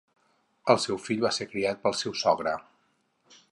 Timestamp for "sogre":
2.25-2.57